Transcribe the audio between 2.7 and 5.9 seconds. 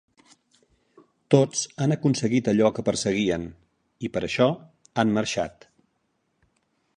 que perseguien i per això han marxat.